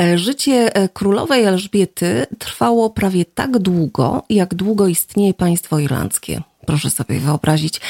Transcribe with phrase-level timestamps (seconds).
[0.00, 6.42] E, życie e, królowej Elżbiety trwało prawie tak długo, jak długo istnieje państwo irlandzkie.
[6.66, 7.80] Proszę sobie wyobrazić.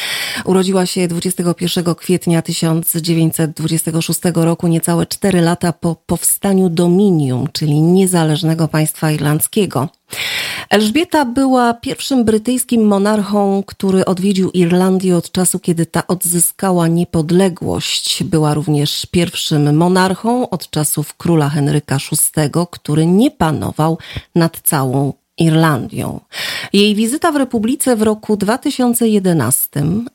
[0.44, 9.10] Urodziła się 21 kwietnia 1926 roku, niecałe 4 lata po powstaniu Dominium, czyli niezależnego państwa
[9.10, 9.88] irlandzkiego.
[10.70, 18.24] Elżbieta była pierwszym brytyjskim monarchą, który odwiedził Irlandię od czasu, kiedy ta odzyskała niepodległość.
[18.24, 23.98] Była również pierwszym monarchą od czasów króla Henryka VI, który nie panował
[24.34, 26.20] nad całą Irlandią.
[26.72, 29.68] Jej wizyta w Republice w roku 2011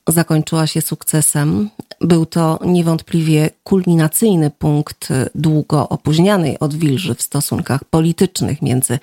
[0.07, 1.69] zakończyła się sukcesem.
[2.03, 8.99] Był to niewątpliwie kulminacyjny punkt długo opóźnianej odwilży w stosunkach politycznych między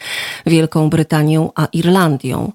[0.46, 2.52] Wielką Brytanią a Irlandią.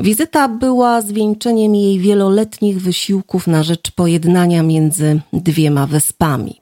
[0.00, 6.60] Wizyta była zwieńczeniem jej wieloletnich wysiłków na rzecz pojednania między dwiema wyspami.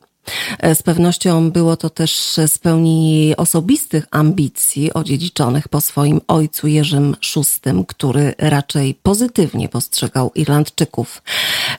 [0.59, 7.17] E, z pewnością było to też spełnienie jej osobistych ambicji odziedziczonych po swoim ojcu Jerzym
[7.37, 11.23] VI, który raczej pozytywnie postrzegał Irlandczyków.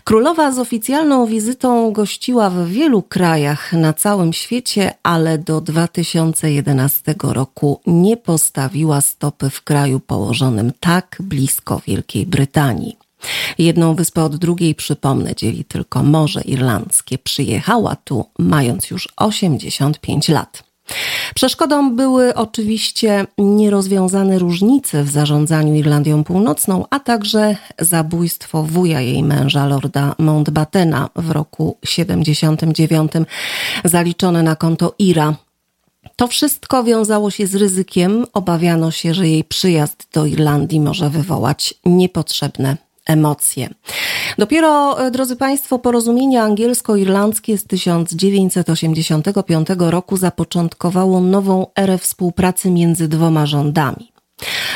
[0.08, 7.81] Królowa z oficjalną wizytą gościła w wielu krajach na całym świecie, ale do 2011 roku
[7.88, 12.97] nie postawiła stopy w kraju położonym tak blisko Wielkiej Brytanii.
[13.58, 17.17] Jedną wyspę od drugiej, przypomnę, dzieli tylko Morze Irlandzkie.
[17.17, 20.66] Przyjechała tu mając już 85 lat.
[21.35, 29.65] Przeszkodą były oczywiście nierozwiązane różnice w zarządzaniu Irlandią Północną, a także zabójstwo wuja jej męża,
[29.65, 33.11] lorda Mountbattena w roku 79,
[33.83, 35.33] zaliczone na konto Ira.
[36.15, 38.25] To wszystko wiązało się z ryzykiem.
[38.33, 42.77] Obawiano się, że jej przyjazd do Irlandii może wywołać niepotrzebne
[43.08, 43.69] emocje.
[44.38, 53.45] Dopiero, e, drodzy Państwo, porozumienie angielsko-irlandzkie z 1985 roku zapoczątkowało nową erę współpracy między dwoma
[53.45, 54.11] rządami.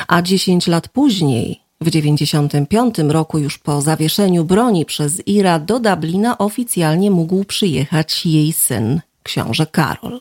[0.08, 6.38] A 10 lat później, w 1995 roku, już po zawieszeniu broni przez Ira, do Dublina
[6.38, 10.20] oficjalnie mógł przyjechać jej syn, książę Karol.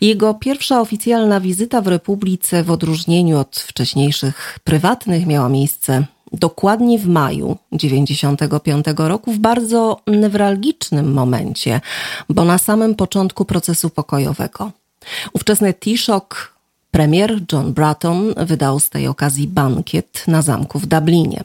[0.00, 7.08] Jego pierwsza oficjalna wizyta w Republice, w odróżnieniu od wcześniejszych prywatnych, miała miejsce dokładnie w
[7.08, 11.80] maju 95 roku, w bardzo newralgicznym momencie,
[12.28, 14.70] bo na samym początku procesu pokojowego.
[15.32, 16.56] Ówczesny Taoiseach,
[16.90, 21.44] premier John Bratton, wydał z tej okazji bankiet na zamku w Dublinie.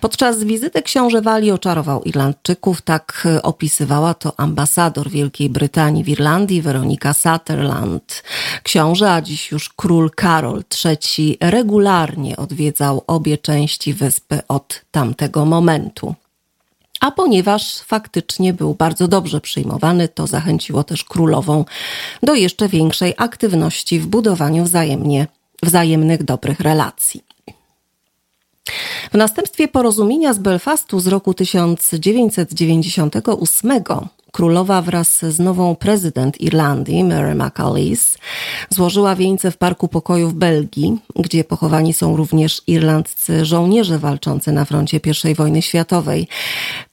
[0.00, 7.14] Podczas wizyty książę Wali oczarował Irlandczyków, tak opisywała to ambasador Wielkiej Brytanii w Irlandii Weronika
[7.14, 8.22] Sutherland.
[8.62, 16.14] Książę, a dziś już król Karol III regularnie odwiedzał obie części wyspy od tamtego momentu.
[17.00, 21.64] A ponieważ faktycznie był bardzo dobrze przyjmowany, to zachęciło też królową
[22.22, 25.26] do jeszcze większej aktywności w budowaniu wzajemnie,
[25.62, 27.29] wzajemnych dobrych relacji.
[29.12, 33.84] W następstwie porozumienia z Belfastu z roku 1998
[34.32, 38.18] królowa wraz z nową prezydent Irlandii, Mary McAleese,
[38.70, 44.64] złożyła wieńce w Parku Pokoju w Belgii, gdzie pochowani są również irlandzcy żołnierze walczący na
[44.64, 45.00] froncie
[45.30, 46.28] I wojny światowej.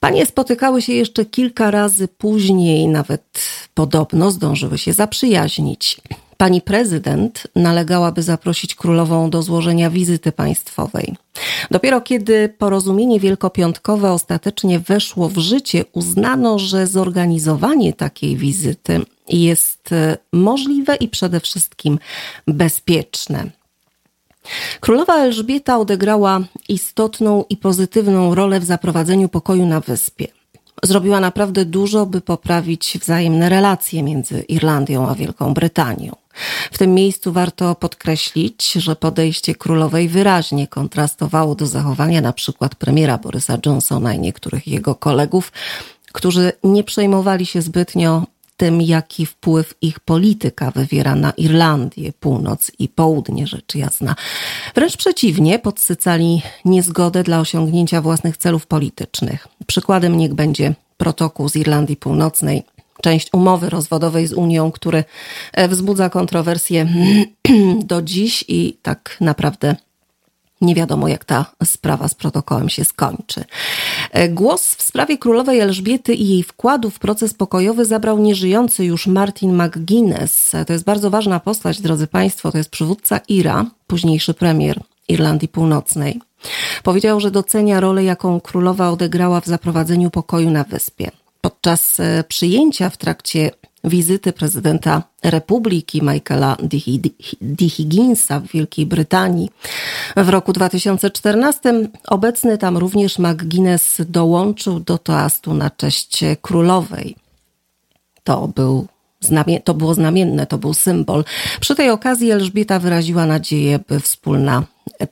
[0.00, 3.40] Panie spotykały się jeszcze kilka razy później, nawet
[3.74, 6.00] podobno zdążyły się zaprzyjaźnić.
[6.38, 11.16] Pani prezydent nalegała, by zaprosić królową do złożenia wizyty państwowej.
[11.70, 20.16] Dopiero kiedy porozumienie wielkopiątkowe ostatecznie weszło w życie, uznano, że zorganizowanie takiej wizyty jest e,
[20.32, 21.98] możliwe i przede wszystkim
[22.46, 23.50] bezpieczne.
[24.80, 30.26] Królowa Elżbieta odegrała istotną i pozytywną rolę w zaprowadzeniu pokoju na wyspie.
[30.82, 36.27] Zrobiła naprawdę dużo, by poprawić wzajemne relacje między Irlandią a Wielką Brytanią.
[36.72, 43.18] W tym miejscu warto podkreślić, że podejście królowej wyraźnie kontrastowało do zachowania na przykład premiera
[43.18, 45.52] Borysa Johnsona i niektórych jego kolegów,
[46.12, 48.26] którzy nie przejmowali się zbytnio
[48.58, 54.14] tym, jaki wpływ ich polityka wywiera na Irlandię, północ i południe, rzecz jasna.
[54.74, 59.48] Wręcz przeciwnie, podsycali niezgodę dla osiągnięcia własnych celów politycznych.
[59.66, 62.62] Przykładem niech będzie protokół z Irlandii Północnej,
[63.02, 65.04] część umowy rozwodowej z Unią, który
[65.52, 66.86] e, wzbudza kontrowersje
[67.84, 69.76] do dziś i tak naprawdę
[70.60, 73.44] nie wiadomo, jak ta sprawa z protokołem się skończy.
[74.12, 79.06] E, głos w sprawie królowej Elżbiety i jej wkładu w proces pokojowy zabrał nieżyjący już
[79.06, 80.52] Martin McGuinness.
[80.66, 82.52] To jest bardzo ważna postać, drodzy Państwo.
[82.52, 86.20] To jest przywódca IRA, późniejszy premier Irlandii Północnej.
[86.82, 91.10] Powiedział, że docenia rolę, jaką królowa odegrała w zaprowadzeniu pokoju na wyspie
[91.50, 93.50] podczas e, przyjęcia w trakcie
[93.84, 96.56] wizyty prezydenta Republiki Michaela
[97.40, 97.68] D.
[97.68, 99.50] Higginsa w Wielkiej Brytanii.
[100.16, 107.16] W roku 2014 obecny tam również McGuinness dołączył do toastu na cześć królowej.
[108.24, 108.86] To był
[109.64, 111.24] to było znamienne, to był symbol.
[111.60, 114.62] Przy tej okazji Elżbieta wyraziła nadzieję, by wspólna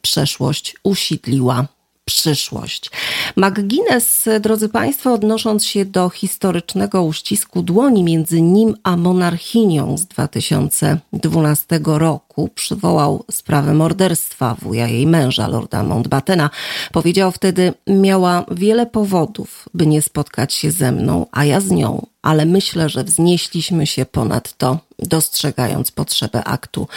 [0.03, 1.67] przeszłość usidliła
[2.07, 2.91] przyszłość.
[3.37, 11.81] McGuinness, drodzy Państwo, odnosząc się do historycznego uścisku dłoni między nim a monarchinią z 2012
[11.85, 16.51] roku, przywołał sprawę morderstwa wuja jej męża, lorda Mountbattena.
[16.93, 22.07] Powiedział wtedy, miała wiele powodów, by nie spotkać się ze mną, a ja z nią,
[22.23, 26.89] ale myślę, że wznieśliśmy się ponad to, dostrzegając potrzebę aktu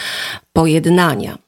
[0.52, 1.38] pojednania.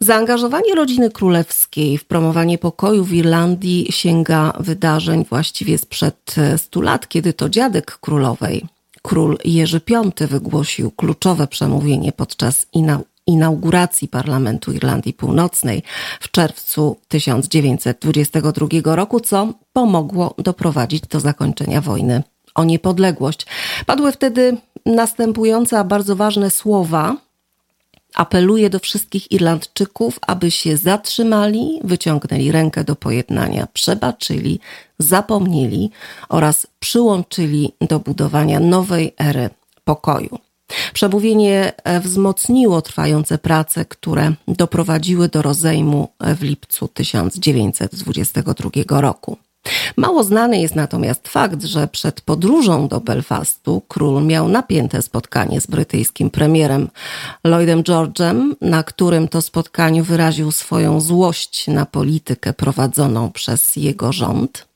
[0.00, 7.32] Zaangażowanie rodziny królewskiej w promowanie pokoju w Irlandii sięga wydarzeń właściwie sprzed 100 lat, kiedy
[7.32, 8.66] to dziadek królowej,
[9.02, 12.66] król Jerzy V, wygłosił kluczowe przemówienie podczas
[13.26, 15.82] inauguracji Parlamentu Irlandii Północnej
[16.20, 22.22] w czerwcu 1922 roku, co pomogło doprowadzić do zakończenia wojny
[22.54, 23.46] o niepodległość.
[23.86, 24.56] Padły wtedy
[24.86, 27.16] następujące bardzo ważne słowa
[28.14, 34.60] Apeluje do wszystkich Irlandczyków, aby się zatrzymali, wyciągnęli rękę do pojednania, przebaczyli,
[34.98, 35.90] zapomnieli
[36.28, 39.50] oraz przyłączyli do budowania nowej ery
[39.84, 40.38] pokoju.
[40.92, 41.72] Przemówienie
[42.02, 49.36] wzmocniło trwające prace, które doprowadziły do rozejmu w lipcu 1922 roku.
[49.96, 55.66] Mało znany jest natomiast fakt, że przed podróżą do Belfastu król miał napięte spotkanie z
[55.66, 56.88] brytyjskim premierem
[57.44, 64.66] Lloydem George'em, na którym to spotkaniu wyraził swoją złość na politykę prowadzoną przez jego rząd.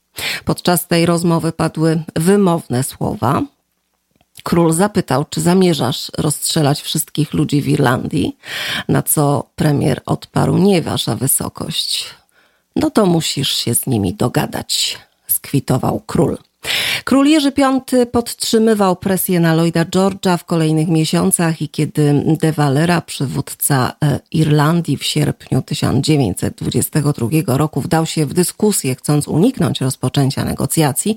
[0.44, 3.42] Podczas tej rozmowy padły wymowne słowa.
[4.42, 8.36] Król zapytał, czy zamierzasz rozstrzelać wszystkich ludzi w Irlandii,
[8.88, 12.14] na co premier odparł: Nie, wasza wysokość
[12.76, 14.98] no to musisz się z nimi dogadać,
[15.28, 16.38] skwitował król.
[17.04, 17.80] Król Jerzy V
[18.12, 24.96] podtrzymywał presję na Lloyda George'a w kolejnych miesiącach i kiedy De Valera, przywódca e, Irlandii
[24.96, 31.16] w sierpniu 1922 roku wdał się w dyskusję, chcąc uniknąć rozpoczęcia negocjacji,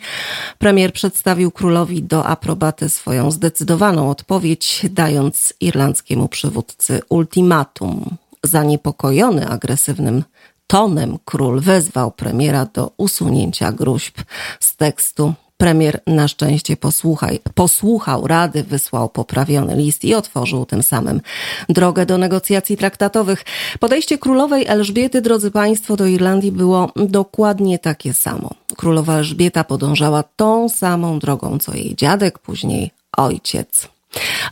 [0.60, 8.18] premier przedstawił królowi do aprobaty swoją zdecydowaną odpowiedź, dając irlandzkiemu przywódcy ultimatum.
[8.44, 10.24] Zaniepokojony agresywnym
[10.72, 14.18] tonem król wezwał premiera do usunięcia gruźb
[14.60, 15.34] z tekstu.
[15.58, 21.22] Premier na szczęście posłuchaj, posłuchał rady, wysłał poprawiony list i otworzył tym samym
[21.70, 23.46] drogę do negocjacji traktatowych.
[23.80, 28.50] Podejście królowej Elżbiety, drodzy Państwo, do Irlandii było dokładnie takie samo.
[28.78, 33.88] Królowa Elżbieta podążała tą samą drogą, co jej dziadek, później ojciec.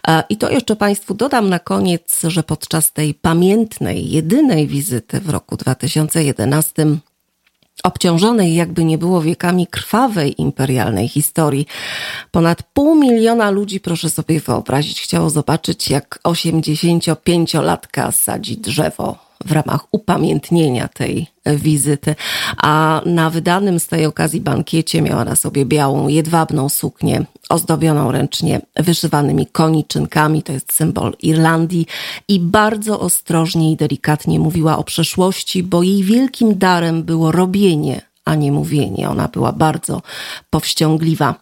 [0.08, 5.30] E, I to jeszcze Państwu dodam na koniec, że podczas tej pamiętnej, jedynej wizyty w
[5.30, 6.86] roku 2011
[7.84, 11.68] obciążonej jakby nie było wiekami krwawej imperialnej historii.
[12.32, 19.86] Ponad pół miliona ludzi, proszę sobie wyobrazić, chciało zobaczyć, jak 85-latka sadzi drzewo w ramach
[19.92, 22.16] upamiętnienia tej wizyty.
[22.58, 28.62] A na wydanym z tej okazji bankiecie miała na sobie białą, jedwabną suknię ozdobioną ręcznie
[28.76, 30.44] wyszywanymi koniczynkami.
[30.44, 31.86] To jest symbol Irlandii.
[32.28, 38.36] I bardzo ostrożnie i delikatnie mówiła o przeszłości, bo jej wielkim darem było robienie a
[38.36, 39.10] nie mówienie.
[39.10, 40.02] Ona była bardzo
[40.50, 41.36] powściągliwa.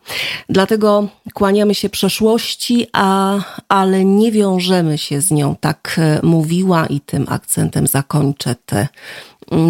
[0.50, 3.38] Dlatego kłaniamy się przeszłości, a,
[3.70, 5.56] ale nie wiążemy się z nią.
[5.56, 8.88] Tak e, mówiła i tym akcentem zakończę tę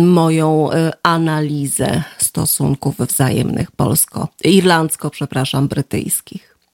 [0.05, 6.56] moją e, analizę stosunków wzajemnych polsko-irlandzko, przepraszam, brytyjskich.